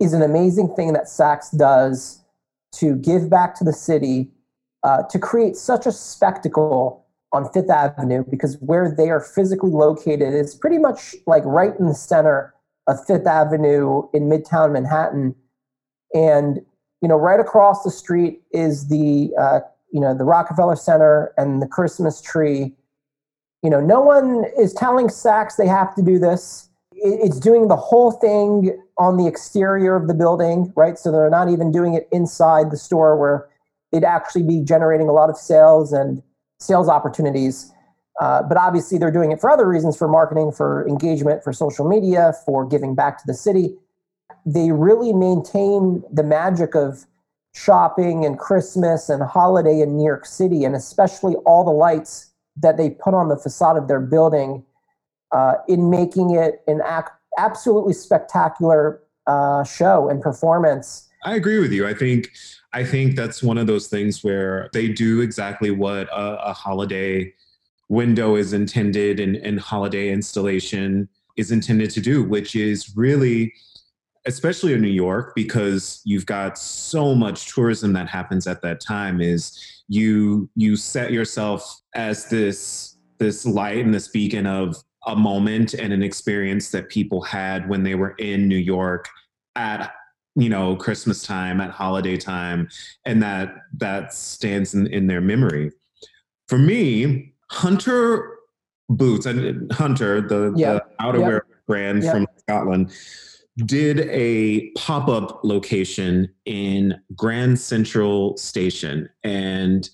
[0.00, 2.22] is an amazing thing that Saks does
[2.76, 4.30] to give back to the city,
[4.82, 10.34] uh, to create such a spectacle on Fifth Avenue, because where they are physically located
[10.34, 12.54] is pretty much like right in the center
[12.86, 15.34] of Fifth Avenue in Midtown Manhattan.
[16.16, 16.60] And,
[17.02, 19.60] you know, right across the street is the uh,
[19.92, 22.74] you know the Rockefeller Center and the Christmas tree.
[23.62, 26.68] You know, no one is telling Saks they have to do this.
[26.92, 30.98] It's doing the whole thing on the exterior of the building, right?
[30.98, 33.48] So they're not even doing it inside the store where
[33.92, 36.22] it'd actually be generating a lot of sales and
[36.58, 37.70] sales opportunities.
[38.20, 41.86] Uh, but obviously, they're doing it for other reasons for marketing, for engagement, for social
[41.86, 43.76] media, for giving back to the city.
[44.46, 47.04] They really maintain the magic of
[47.54, 52.76] shopping and Christmas and holiday in New York City, and especially all the lights that
[52.76, 54.64] they put on the facade of their building
[55.32, 61.08] uh, in making it an ac- absolutely spectacular uh, show and performance.
[61.24, 61.86] I agree with you.
[61.86, 62.30] I think
[62.72, 67.32] I think that's one of those things where they do exactly what a, a holiday
[67.88, 73.54] window is intended and, and holiday installation is intended to do, which is really
[74.26, 79.20] especially in New York, because you've got so much tourism that happens at that time,
[79.20, 85.72] is you you set yourself as this this light and this beacon of a moment
[85.74, 89.08] and an experience that people had when they were in New York
[89.54, 89.92] at
[90.34, 92.68] you know Christmas time, at holiday time,
[93.04, 95.72] and that that stands in, in their memory.
[96.48, 98.36] For me, Hunter
[98.88, 101.42] Boots and Hunter, the, the outerwear yep.
[101.66, 102.12] brand yep.
[102.12, 102.92] from Scotland,
[103.64, 109.08] did a pop up location in Grand Central Station.
[109.24, 109.88] And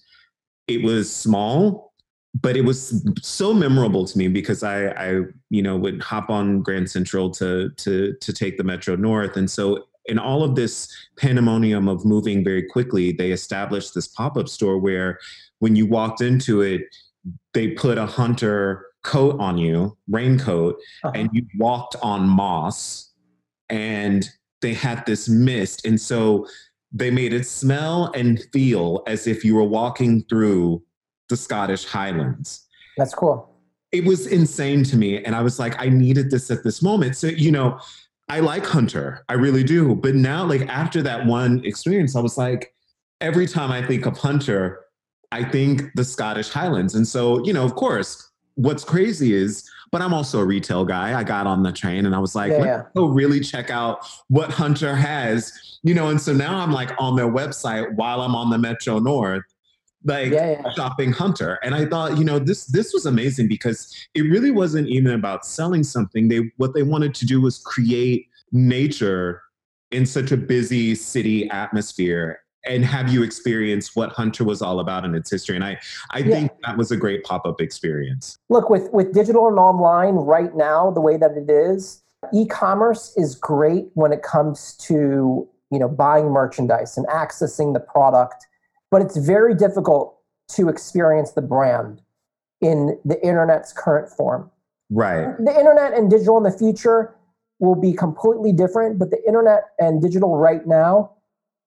[0.67, 1.93] it was small,
[2.41, 5.21] but it was so memorable to me because I, I
[5.51, 9.37] you know, would hop on Grand Central to, to, to take the Metro North.
[9.37, 14.37] And so in all of this pandemonium of moving very quickly, they established this pop
[14.37, 15.21] up store where
[15.61, 16.83] when you walked into it,
[17.53, 21.13] they put a hunter coat on you, raincoat, uh-huh.
[21.15, 23.12] and you walked on moss
[23.73, 24.29] and
[24.61, 25.85] they had this mist.
[25.85, 26.47] And so
[26.93, 30.83] they made it smell and feel as if you were walking through
[31.29, 32.67] the Scottish Highlands.
[32.99, 33.49] That's cool.
[33.91, 35.25] It was insane to me.
[35.25, 37.17] And I was like, I needed this at this moment.
[37.17, 37.81] So, you know,
[38.29, 39.95] I like Hunter, I really do.
[39.95, 42.73] But now, like, after that one experience, I was like,
[43.21, 44.81] every time I think of Hunter,
[45.33, 46.95] I think the Scottish Highlands.
[46.95, 51.17] And so, you know, of course, what's crazy is but I'm also a retail guy.
[51.17, 54.05] I got on the train and I was like, yeah, let's go really check out
[54.29, 56.09] what Hunter has, you know.
[56.09, 59.45] And so now I'm like on their website while I'm on the Metro North,
[60.05, 60.73] like yeah, yeah.
[60.75, 61.59] shopping Hunter.
[61.63, 65.45] And I thought, you know, this this was amazing because it really wasn't even about
[65.45, 66.29] selling something.
[66.29, 69.43] They what they wanted to do was create nature
[69.91, 75.05] in such a busy city atmosphere and have you experienced what Hunter was all about
[75.05, 75.57] in its history.
[75.57, 75.79] And I,
[76.11, 76.35] I yeah.
[76.35, 78.39] think that was a great pop-up experience.
[78.49, 82.03] Look, with with digital and online right now, the way that it is,
[82.33, 88.47] E-commerce is great when it comes to you know buying merchandise and accessing the product,
[88.91, 90.19] but it's very difficult
[90.51, 92.01] to experience the brand
[92.61, 94.51] in the internet's current form.
[94.91, 95.35] Right.
[95.39, 97.15] The internet and digital in the future
[97.59, 101.13] will be completely different, but the internet and digital right now,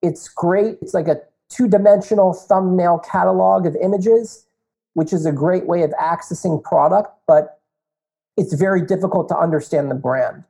[0.02, 0.78] it's great.
[0.80, 4.46] It's like a two-dimensional thumbnail catalog of images,
[4.94, 7.60] which is a great way of accessing product, but
[8.36, 10.44] it's very difficult to understand the brand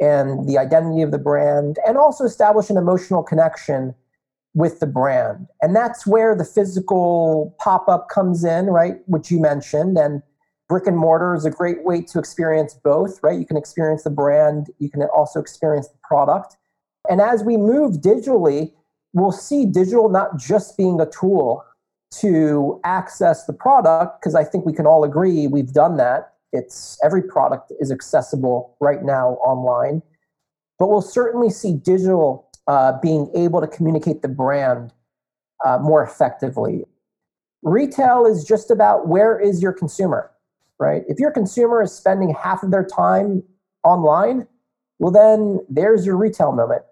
[0.00, 3.94] and the identity of the brand and also establish an emotional connection
[4.54, 5.46] with the brand.
[5.62, 8.96] And that's where the physical pop up comes in, right?
[9.06, 9.98] Which you mentioned.
[9.98, 10.22] And
[10.68, 13.38] brick and mortar is a great way to experience both, right?
[13.38, 16.56] You can experience the brand, you can also experience the product.
[17.08, 18.72] And as we move digitally,
[19.12, 21.64] we'll see digital not just being a tool
[22.20, 26.34] to access the product, because I think we can all agree we've done that.
[26.52, 30.02] It's every product is accessible right now online.
[30.78, 34.92] But we'll certainly see digital uh, being able to communicate the brand
[35.64, 36.84] uh, more effectively.
[37.62, 40.30] Retail is just about where is your consumer,
[40.78, 41.02] right?
[41.08, 43.42] If your consumer is spending half of their time
[43.84, 44.46] online,
[44.98, 46.82] well, then there's your retail moment.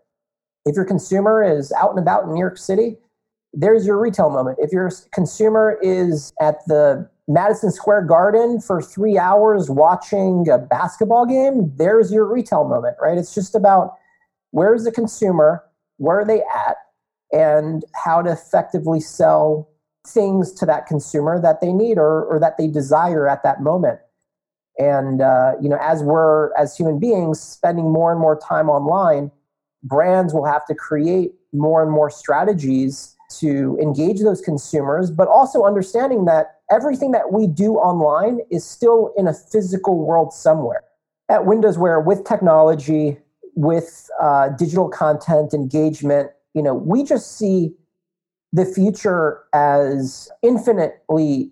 [0.67, 2.99] If your consumer is out and about in New York City,
[3.55, 4.59] there's your retail moment.
[4.61, 11.25] If your consumer is at the Madison Square Garden for three hours watching a basketball
[11.25, 13.17] game, there's your retail moment, right?
[13.17, 13.95] It's just about
[14.51, 15.64] where's the consumer,
[15.97, 16.77] where are they at,
[17.33, 19.69] and how to effectively sell
[20.07, 24.01] things to that consumer that they need or, or that they desire at that moment.
[24.79, 29.31] And uh, you know, as we're as human beings spending more and more time online,
[29.87, 35.64] brands will have to create more and more strategies to engage those consumers, but also
[35.64, 40.84] understanding that everything that we do online is still in a physical world somewhere.
[41.28, 43.18] At Windows Wear, with technology,
[43.55, 47.74] with uh, digital content engagement, you know, we just see
[48.53, 51.51] the future as infinitely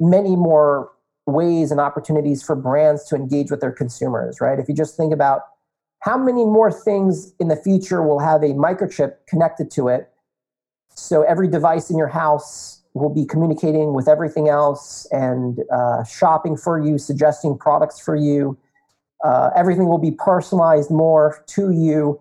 [0.00, 0.90] many more
[1.26, 4.58] ways and opportunities for brands to engage with their consumers, right?
[4.58, 5.42] If you just think about
[6.04, 10.10] how many more things in the future will have a microchip connected to it.
[10.94, 16.58] So every device in your house will be communicating with everything else and uh, shopping
[16.58, 18.58] for you, suggesting products for you.
[19.24, 22.20] Uh, everything will be personalized more to you.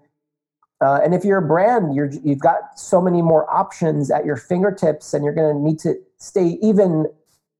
[0.79, 4.37] Uh, and if you're a brand, you're, you've got so many more options at your
[4.37, 7.05] fingertips, and you're going to need to stay even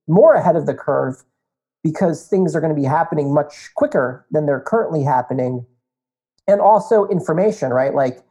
[0.08, 1.22] more ahead of the curve
[1.82, 5.66] because things are going to be happening much quicker than they're currently happening.
[6.46, 7.94] And also information, right?
[7.94, 8.22] Like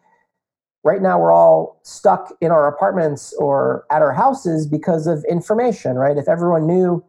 [0.84, 5.96] right now, we're all stuck in our apartments or at our houses because of information,
[5.96, 6.18] right?
[6.18, 7.04] If everyone knew,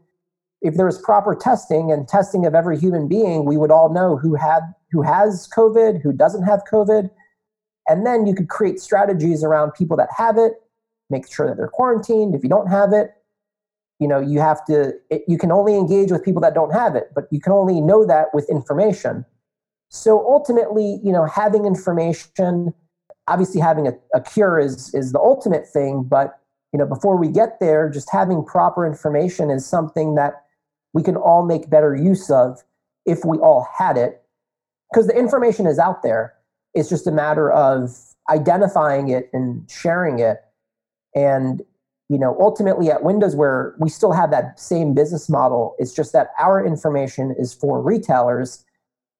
[0.62, 4.16] if there was proper testing and testing of every human being, we would all know
[4.16, 4.61] who had
[4.92, 7.11] who has COVID, who doesn't have COVID
[7.88, 10.55] and then you could create strategies around people that have it,
[11.11, 12.34] make sure that they're quarantined.
[12.34, 13.11] If you don't have it,
[14.00, 16.96] you know, you have to, it, you can only engage with people that don't have
[16.96, 19.24] it, but you can only know that with information.
[19.89, 22.74] So ultimately, you know, having information,
[23.28, 26.39] obviously having a, a cure is, is the ultimate thing, but
[26.72, 30.43] you know, before we get there, just having proper information is something that
[30.93, 32.62] we can all make better use of
[33.07, 34.22] if we all had it.
[34.93, 36.35] Because the information is out there
[36.74, 37.97] it's just a matter of
[38.30, 40.39] identifying it and sharing it.
[41.14, 41.62] And
[42.11, 45.74] you know, ultimately at Windows Wear we still have that same business model.
[45.78, 48.63] It's just that our information is for retailers,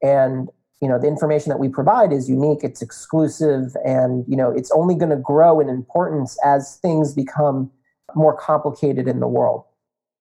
[0.05, 0.49] and
[0.81, 4.71] you know, the information that we provide is unique, it's exclusive, and you know, it's
[4.73, 7.71] only going to grow in importance as things become
[8.15, 9.65] more complicated in the world.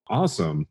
[0.08, 0.66] Awesome.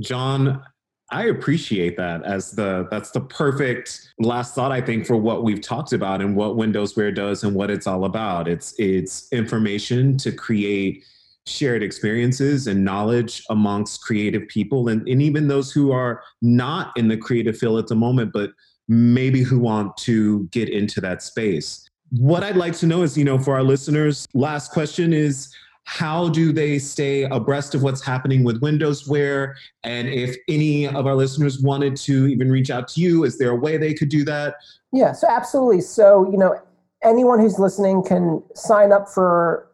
[0.00, 0.62] Jon,
[1.10, 5.60] I appreciate that as the that's the perfect last thought I think for what we've
[5.60, 8.48] talked about and what Windows Wear does and what it's all about.
[8.48, 11.04] It's it's information to create
[11.46, 17.08] shared experiences and knowledge amongst creative people and, and even those who are not in
[17.08, 18.50] the creative field at the moment, but
[18.88, 21.88] maybe who want to get into that space.
[22.10, 26.28] What I'd like to know is, you know, for our listeners, last question is how
[26.30, 29.56] do they stay abreast of what's happening with Windows Wear?
[29.82, 33.50] And if any of our listeners wanted to even reach out to you, is there
[33.50, 34.54] a way they could do that?
[34.92, 35.82] Yeah, so absolutely.
[35.82, 36.58] So, you know,
[37.02, 39.68] anyone who's listening can sign up for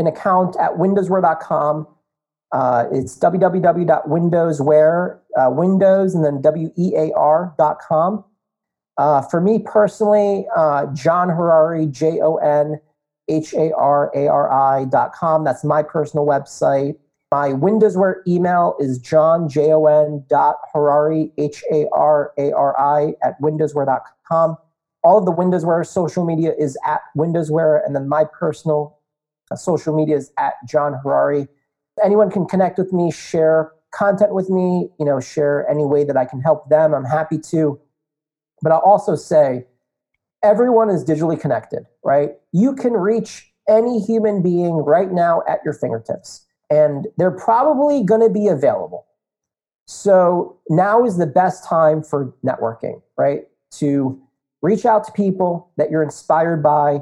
[0.00, 1.86] an account at windowswear.com.
[2.52, 8.24] Uh, it's www.windowswear, uh, Windows, and then W-E-A-R.com.
[8.96, 12.80] Uh, for me personally, uh, Jon Harari, J O N
[13.28, 15.44] H A R A R I.com.
[15.44, 16.96] That's my personal website.
[17.32, 24.56] My Windows Wear email is john, J-O-N dot Harari, H-A-R-A-R-I at windowswear.com.
[25.04, 28.98] All of the Windows Wear social media is at Windows Wear, and then my personal
[29.50, 31.48] Uh, social media is at Jon Harari.
[32.04, 36.16] Anyone can connect with me, share content with me, you know, share any way that
[36.16, 36.94] I can help them.
[36.94, 37.80] I'm happy to.
[38.62, 39.66] But I'll also say
[40.42, 42.32] everyone is digitally connected, right?
[42.52, 48.20] You can reach any human being right now at your fingertips, and they're probably going
[48.20, 49.06] to be available.
[49.86, 53.48] So now is the best time for networking, right?
[53.72, 54.20] To
[54.62, 57.00] reach out to people that you're inspired by,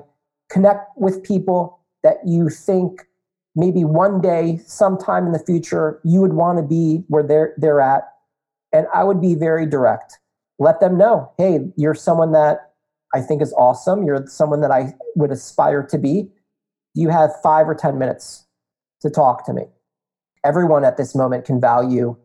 [0.48, 3.02] connect with people that you think
[3.54, 7.80] maybe one day, sometime in the future, you would want to be where they're they're
[7.80, 8.04] at.
[8.72, 10.18] And I would be very direct.
[10.58, 12.72] Let them know, hey, you're someone that
[13.14, 14.04] I think is awesome.
[14.04, 16.28] You're someone that I would aspire to be.
[16.94, 18.46] You have five or 10 minutes
[19.00, 19.64] to talk to me?
[20.44, 22.16] Everyone at this moment can value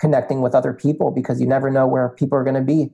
[0.00, 2.90] connecting with other people because you never know where people are going to be.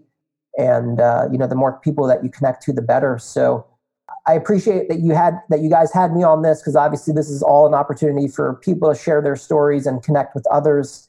[0.56, 3.18] And, uh, you know, the more people that you connect to, the better.
[3.18, 3.66] So
[4.26, 7.28] I appreciate that you had, that you guys had me on this because obviously this
[7.28, 11.08] is all an opportunity for people to share their stories and connect with others.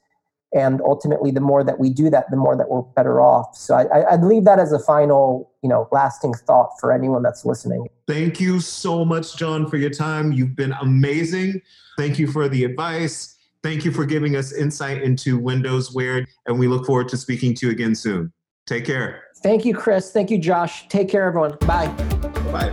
[0.53, 3.55] And ultimately the more that we do that the more that we're better off.
[3.55, 7.45] So I, i'd leave that as a final you know lasting thought for anyone that's
[7.45, 7.87] listening.
[8.07, 10.33] Thank you so much john for your time.
[10.33, 11.61] You've been amazing.
[11.97, 13.37] Thank you for the advice.
[13.63, 17.53] Thank you for giving us insight into Windows Wear and we look forward to speaking
[17.55, 18.33] to you again soon.
[18.67, 19.23] Take care.
[19.41, 20.11] Thank you chris.
[20.11, 20.87] Thank you josh.
[20.89, 21.55] Take care everyone.
[21.61, 22.71] Bye bye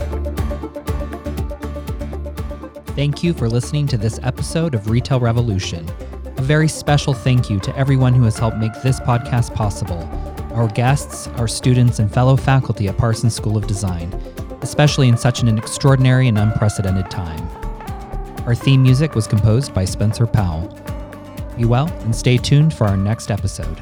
[2.98, 5.88] Thank you for listening to this episode of Retail Revolution.
[6.36, 10.02] A very special thank you to everyone who has helped make this podcast possible
[10.52, 14.12] our guests, our students, and fellow faculty at Parsons School of Design,
[14.62, 17.40] especially in such an extraordinary and unprecedented time.
[18.44, 20.76] Our theme music was composed by Spencer Powell.
[21.56, 23.80] Be well and stay tuned for our next episode.